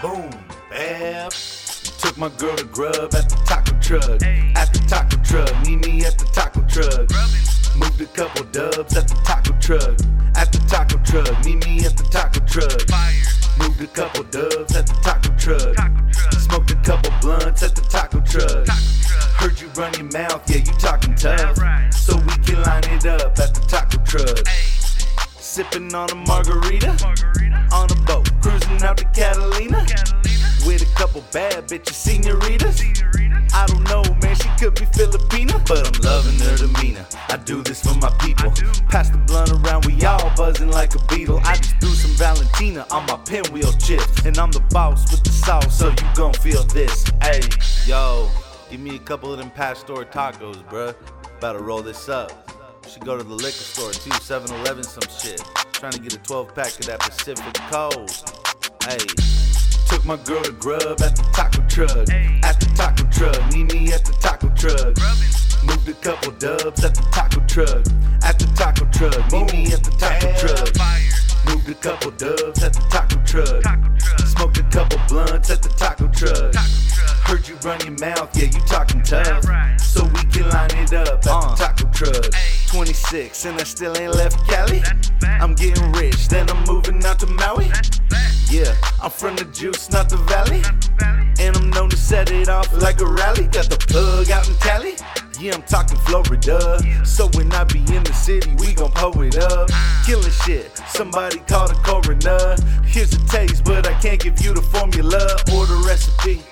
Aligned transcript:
boom, 0.00 0.30
bam. 0.70 1.30
Took 1.30 2.16
my 2.16 2.28
girl 2.38 2.56
to 2.56 2.64
grub 2.64 3.14
at 3.14 3.28
the 3.28 3.36
taco 3.46 3.78
truck. 3.80 4.22
At 4.56 4.72
the 4.72 4.84
taco 4.88 5.16
truck, 5.22 5.66
meet 5.66 5.84
me 5.86 6.04
at 6.04 6.18
the 6.18 6.24
taco 6.32 6.62
truck. 6.66 7.10
Moved 7.76 8.00
a 8.00 8.06
couple 8.06 8.44
dubs 8.46 8.96
at 8.96 9.08
the 9.08 9.14
taco 9.24 9.52
truck. 9.60 9.96
At 10.36 10.52
the 10.52 10.58
taco 10.68 10.98
truck, 11.04 11.44
meet 11.44 11.64
me 11.66 11.84
at 11.84 11.96
the 11.96 12.04
taco 12.04 12.40
truck. 12.46 12.80
Moved 13.58 13.82
a 13.82 13.86
couple 13.88 14.24
dubs 14.24 14.74
at 14.74 14.86
the 14.86 14.94
taco 15.02 15.30
truck. 15.36 15.76
Smoked 16.40 16.70
a 16.70 16.76
couple 16.76 17.12
blunts 17.20 17.62
at 17.62 17.74
the 17.74 17.82
taco 17.82 18.20
truck. 18.20 18.66
Heard 19.36 19.60
you 19.60 19.68
run 19.76 19.92
your 19.94 20.10
mouth, 20.12 20.48
yeah, 20.50 20.58
you 20.58 20.72
talking 20.78 21.14
tough. 21.14 21.56
So 21.92 22.16
we 22.16 22.36
can 22.44 22.62
line 22.62 22.84
it 22.84 23.06
up 23.06 23.38
at 23.38 23.54
the 23.54 23.64
taco 23.68 24.02
truck. 24.04 24.46
Sipping 25.50 25.92
on 25.96 26.08
a 26.10 26.14
margarita 26.14 26.90
on 27.72 27.90
a 27.90 27.94
boat, 28.06 28.30
cruising 28.40 28.80
out 28.84 28.98
to 28.98 29.04
Catalina 29.06 29.84
with 30.64 30.80
a 30.80 30.94
couple 30.94 31.24
bad 31.32 31.66
bitches, 31.66 31.94
senoritas. 31.94 32.80
I 33.52 33.66
don't 33.66 33.82
know, 33.82 34.04
man, 34.22 34.36
she 34.36 34.48
could 34.60 34.76
be 34.76 34.86
Filipina, 34.86 35.58
but 35.66 35.88
I'm 35.88 36.02
loving 36.04 36.38
her 36.38 36.56
demeanor. 36.56 37.04
I 37.28 37.36
do 37.38 37.64
this 37.64 37.82
for 37.82 37.98
my 37.98 38.10
people. 38.20 38.52
Pass 38.90 39.10
the 39.10 39.18
blunt 39.26 39.50
around, 39.50 39.86
we 39.86 40.00
all 40.04 40.30
buzzing 40.36 40.70
like 40.70 40.94
a 40.94 41.04
beetle. 41.12 41.40
I 41.42 41.56
just 41.56 41.80
threw 41.80 41.94
some 41.94 42.12
Valentina 42.12 42.86
on 42.92 43.06
my 43.06 43.16
pinwheel 43.16 43.72
chips, 43.72 44.24
and 44.24 44.38
I'm 44.38 44.52
the 44.52 44.60
boss 44.70 45.10
with 45.10 45.24
the 45.24 45.30
sauce, 45.30 45.76
so 45.76 45.88
you 45.88 46.14
gon' 46.14 46.34
feel 46.34 46.62
this. 46.62 47.06
Hey, 47.22 47.40
yo, 47.86 48.30
give 48.70 48.78
me 48.78 48.94
a 48.94 49.00
couple 49.00 49.32
of 49.32 49.40
them 49.40 49.50
pastor 49.50 50.04
tacos, 50.04 50.64
bruh. 50.68 50.94
About 51.38 51.54
to 51.54 51.58
roll 51.58 51.82
this 51.82 52.08
up. 52.08 52.49
Should 52.90 53.04
go 53.04 53.16
to 53.16 53.22
the 53.22 53.34
liquor 53.34 53.52
store 53.52 53.92
too, 53.92 54.10
7 54.10 54.50
Eleven, 54.50 54.82
some 54.82 55.08
shit. 55.08 55.40
Trying 55.70 55.92
to 55.92 56.00
get 56.00 56.12
a 56.12 56.18
12 56.18 56.54
pack 56.56 56.76
of 56.80 56.86
that 56.86 56.98
Pacific 56.98 57.54
Cold. 57.70 58.10
Hey. 58.82 58.98
Took 59.86 60.04
my 60.04 60.16
girl 60.26 60.42
to 60.42 60.50
grub 60.50 60.98
at 61.00 61.14
the 61.14 61.22
taco 61.30 61.62
truck. 61.70 62.10
At 62.42 62.58
the 62.58 62.66
taco 62.74 63.06
truck, 63.14 63.38
meet 63.54 63.72
me 63.72 63.92
at 63.92 64.04
the 64.04 64.10
taco 64.18 64.50
truck. 64.58 64.98
Moved 65.62 65.88
a 65.88 65.94
couple 66.02 66.32
dubs 66.32 66.82
at 66.82 66.96
the 66.96 67.06
taco 67.14 67.38
truck. 67.46 67.86
At 68.26 68.40
the 68.40 68.50
taco 68.58 68.84
truck, 68.90 69.22
meet 69.30 69.52
me 69.54 69.72
at 69.72 69.84
the 69.86 69.94
taco 69.94 70.34
truck. 70.34 70.74
Moved 71.46 71.70
a 71.70 71.74
couple 71.74 72.10
dubs 72.10 72.64
at 72.64 72.74
the 72.74 72.82
taco 72.90 73.22
truck. 73.22 73.62
Smoked 74.34 74.58
a 74.58 74.64
couple 74.64 74.98
blunts 75.06 75.48
at 75.48 75.62
the 75.62 75.68
taco 75.78 76.08
truck. 76.10 76.54
Heard 77.22 77.46
you 77.46 77.54
run 77.62 77.78
your 77.86 77.94
mouth, 78.02 78.34
yeah, 78.34 78.50
you 78.50 78.60
talking 78.66 79.02
tough. 79.02 79.46
So 79.78 80.02
we 80.10 80.24
can 80.26 80.50
line 80.50 80.74
it 80.74 80.92
up 80.92 81.06
at 81.06 81.22
the 81.22 81.30
uh. 81.30 81.54
taco 81.54 81.86
truck. 81.92 82.59
26 82.70 83.46
and 83.46 83.60
I 83.60 83.64
still 83.64 83.96
ain't 83.98 84.14
left 84.14 84.46
Cali. 84.48 84.80
I'm 85.24 85.54
getting 85.54 85.90
rich, 85.90 86.28
then 86.28 86.48
I'm 86.48 86.64
moving 86.66 87.04
out 87.04 87.18
to 87.18 87.26
Maui. 87.26 87.68
Yeah, 88.48 88.72
I'm 89.02 89.10
from 89.10 89.34
the 89.34 89.44
juice, 89.46 89.90
not 89.90 90.08
the 90.08 90.18
valley. 90.18 90.62
And 91.40 91.56
I'm 91.56 91.70
known 91.70 91.90
to 91.90 91.96
set 91.96 92.30
it 92.30 92.48
off 92.48 92.72
like 92.72 93.00
a 93.00 93.06
rally. 93.06 93.48
Got 93.48 93.70
the 93.70 93.76
plug 93.88 94.30
out 94.30 94.48
in 94.48 94.54
Cali. 94.56 94.94
Yeah, 95.40 95.54
I'm 95.54 95.62
talking 95.62 95.98
Florida. 95.98 96.78
So 97.04 97.26
when 97.34 97.50
I 97.52 97.64
be 97.64 97.80
in 97.80 98.04
the 98.04 98.12
city, 98.12 98.54
we 98.58 98.72
gon' 98.74 98.92
pull 98.92 99.20
it 99.22 99.36
up. 99.36 99.68
Killing 100.06 100.30
shit, 100.30 100.76
somebody 100.86 101.38
call 101.48 101.66
the 101.66 101.74
coroner. 101.82 102.54
Here's 102.86 103.12
a 103.14 103.26
taste, 103.26 103.64
but 103.64 103.88
I 103.88 103.94
can't 104.00 104.20
give 104.20 104.40
you 104.44 104.54
the 104.54 104.62
formula 104.62 105.18
or 105.54 105.66
the 105.66 105.82
recipe. 105.88 106.42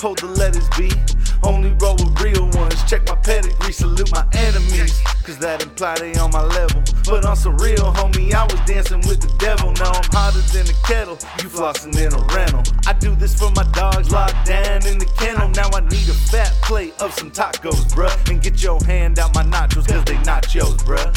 Hold 0.00 0.18
the 0.18 0.26
letters 0.26 0.68
B. 0.78 0.92
Only 1.42 1.74
roll 1.80 1.94
with 1.94 2.20
real 2.22 2.46
ones. 2.54 2.82
Check 2.84 3.08
my 3.08 3.16
pedigree, 3.16 3.72
salute 3.72 4.10
my 4.12 4.24
enemies. 4.32 5.02
Cause 5.24 5.38
that 5.38 5.62
imply 5.62 5.96
they 5.98 6.14
on 6.14 6.30
my 6.30 6.42
level. 6.42 6.82
But 7.04 7.24
on 7.24 7.34
some 7.34 7.56
real, 7.58 7.92
homie, 7.92 8.32
I 8.32 8.44
was 8.44 8.60
dancing 8.64 9.00
with 9.08 9.20
the 9.20 9.32
devil. 9.38 9.72
Now 9.72 9.90
I'm 9.90 10.04
hotter 10.12 10.40
than 10.54 10.70
a 10.70 10.76
kettle. 10.86 11.18
You 11.42 11.48
flossing 11.50 11.98
in 11.98 12.14
a 12.14 12.22
rental. 12.32 12.62
I 12.86 12.92
do 12.92 13.14
this 13.16 13.34
for 13.34 13.50
my 13.56 13.64
dogs 13.72 14.12
locked 14.12 14.46
down 14.46 14.86
in 14.86 14.98
the 14.98 15.10
kennel. 15.18 15.48
Now 15.50 15.68
I 15.74 15.80
need 15.80 16.08
a 16.08 16.14
fat 16.30 16.52
plate 16.62 16.94
of 17.00 17.12
some 17.14 17.32
tacos, 17.32 17.90
bruh. 17.90 18.14
And 18.30 18.40
get 18.40 18.62
your 18.62 18.78
hand 18.84 19.18
out 19.18 19.34
my 19.34 19.42
nachos, 19.42 19.88
cause 19.88 20.04
they 20.04 20.16
nachos, 20.22 20.78
bruh. 20.86 21.10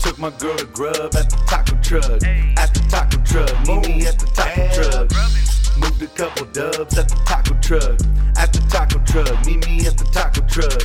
Took 0.00 0.18
my 0.18 0.30
girl 0.30 0.56
to 0.56 0.64
grub 0.64 0.96
at 0.96 1.28
the 1.28 1.36
taco 1.46 1.76
truck. 1.82 2.24
At 2.56 2.72
the 2.72 2.80
taco 2.88 3.20
truck, 3.22 3.52
meet 3.68 3.86
me 3.86 4.06
at 4.06 4.18
the 4.18 4.26
taco 4.32 4.64
truck. 4.72 5.49
Moved 5.78 6.02
a 6.02 6.06
couple 6.08 6.46
dubs 6.46 6.98
at 6.98 7.08
the 7.08 7.16
taco 7.26 7.54
truck. 7.60 7.98
At 8.36 8.52
the 8.52 8.60
taco 8.70 8.98
truck. 9.04 9.46
Meet 9.46 9.66
me 9.66 9.86
at 9.86 9.96
the 9.96 10.04
taco 10.12 10.40
truck. 10.46 10.80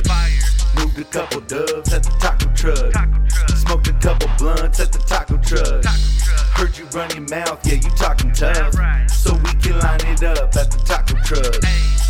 Moved 0.76 0.98
a 0.98 1.04
couple 1.04 1.40
dubs 1.42 1.92
at 1.92 2.02
the 2.02 2.10
taco 2.20 2.46
truck. 2.54 2.92
Smoked 3.56 3.88
a 3.88 3.92
couple 3.94 4.28
blunts 4.38 4.80
at 4.80 4.92
the 4.92 4.98
taco 4.98 5.36
truck. 5.38 5.84
Heard 6.56 6.76
you 6.78 6.86
run 6.94 7.10
your 7.10 7.28
mouth, 7.28 7.66
yeah, 7.66 7.74
you 7.74 7.90
talking 7.96 8.32
tough. 8.32 8.74
So 9.10 9.34
we 9.34 9.52
can 9.60 9.78
line 9.80 10.00
it 10.06 10.22
up 10.22 10.54
at 10.56 10.70
the 10.70 10.80
taco 10.84 11.14
truck. 11.24 12.05